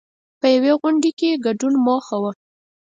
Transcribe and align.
په 0.39 0.47
یوې 0.55 0.71
غونډې 0.79 1.11
کې 1.19 1.41
ګډون 1.45 1.73
موخه 1.85 2.17
وه. 2.21 2.31